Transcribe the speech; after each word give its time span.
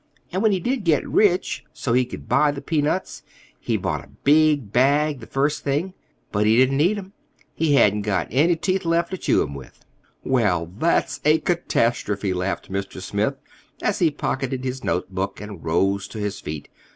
And 0.31 0.41
when 0.41 0.51
he 0.51 0.59
did 0.59 0.83
get 0.83 1.07
rich, 1.07 1.63
so 1.73 1.93
he 1.93 2.05
could 2.05 2.27
buy 2.27 2.49
the 2.51 2.59
peanuts, 2.59 3.21
he 3.59 3.77
bought 3.77 4.03
a 4.03 4.09
big 4.23 4.73
bag 4.73 5.19
the 5.19 5.27
first 5.27 5.63
thing. 5.63 5.93
But 6.31 6.47
he 6.47 6.57
didn't 6.57 6.81
eat 6.81 6.97
'em. 6.97 7.13
He 7.53 7.73
hadn't 7.75 8.01
got 8.01 8.27
any 8.31 8.55
teeth 8.55 8.83
left 8.83 9.11
to 9.11 9.17
chew 9.19 9.43
'em 9.43 9.53
with." 9.53 9.85
"Well, 10.23 10.65
that 10.79 11.05
was 11.05 11.21
a 11.23 11.37
catastrophe!" 11.37 12.33
laughed 12.33 12.71
Mr. 12.71 12.99
Smith, 12.99 13.35
as 13.83 13.99
he 13.99 14.09
pocketed 14.09 14.63
his 14.63 14.83
notebook 14.83 15.39
and 15.39 15.63
rose 15.63 16.07
to 16.07 16.17
his 16.17 16.39
feet. 16.39 16.67